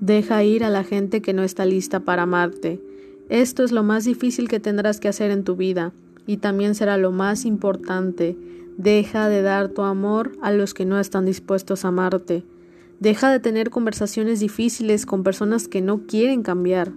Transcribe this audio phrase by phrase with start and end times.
[0.00, 2.80] Deja ir a la gente que no está lista para amarte.
[3.28, 5.92] Esto es lo más difícil que tendrás que hacer en tu vida
[6.26, 8.36] y también será lo más importante.
[8.76, 12.44] Deja de dar tu amor a los que no están dispuestos a amarte.
[13.00, 16.92] Deja de tener conversaciones difíciles con personas que no quieren cambiar.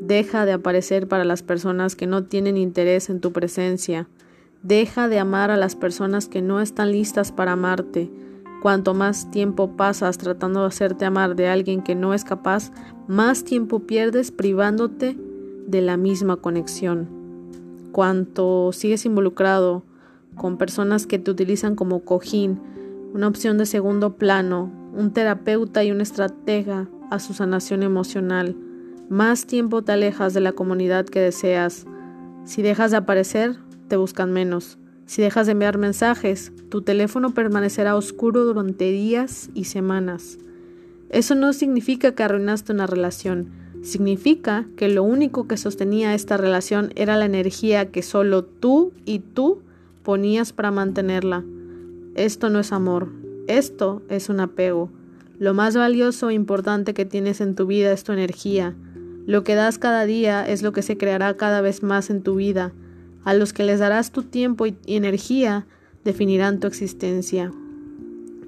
[0.00, 4.08] Deja de aparecer para las personas que no tienen interés en tu presencia.
[4.62, 8.10] Deja de amar a las personas que no están listas para amarte.
[8.66, 12.72] Cuanto más tiempo pasas tratando de hacerte amar de alguien que no es capaz,
[13.06, 15.16] más tiempo pierdes privándote
[15.68, 17.08] de la misma conexión.
[17.92, 19.84] Cuanto sigues involucrado
[20.34, 22.58] con personas que te utilizan como cojín,
[23.14, 28.56] una opción de segundo plano, un terapeuta y una estratega a su sanación emocional,
[29.08, 31.86] más tiempo te alejas de la comunidad que deseas.
[32.42, 34.76] Si dejas de aparecer, te buscan menos.
[35.06, 40.38] Si dejas de enviar mensajes, tu teléfono permanecerá oscuro durante días y semanas.
[41.10, 43.50] Eso no significa que arruinaste una relación,
[43.82, 49.20] significa que lo único que sostenía esta relación era la energía que solo tú y
[49.20, 49.62] tú
[50.02, 51.44] ponías para mantenerla.
[52.16, 53.08] Esto no es amor,
[53.46, 54.90] esto es un apego.
[55.38, 58.74] Lo más valioso e importante que tienes en tu vida es tu energía.
[59.26, 62.34] Lo que das cada día es lo que se creará cada vez más en tu
[62.34, 62.72] vida.
[63.26, 65.66] A los que les darás tu tiempo y energía
[66.04, 67.50] definirán tu existencia.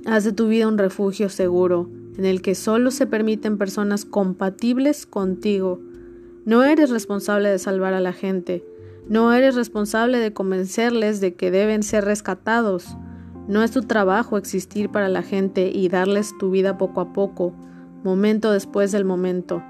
[0.07, 5.05] Haz de tu vida un refugio seguro, en el que solo se permiten personas compatibles
[5.05, 5.81] contigo.
[6.45, 8.65] No eres responsable de salvar a la gente,
[9.09, 12.87] no eres responsable de convencerles de que deben ser rescatados.
[13.49, 17.53] No es tu trabajo existir para la gente y darles tu vida poco a poco,
[18.05, 19.61] momento después del momento.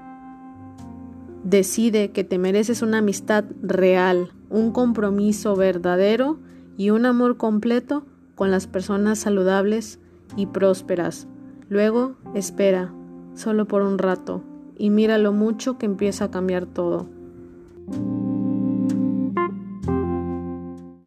[1.43, 6.37] Decide que te mereces una amistad real, un compromiso verdadero
[6.77, 8.05] y un amor completo
[8.35, 9.99] con las personas saludables
[10.35, 11.27] y prósperas.
[11.69, 12.93] Luego espera,
[13.35, 14.41] solo por un rato,
[14.77, 17.07] y mira lo mucho que empieza a cambiar todo.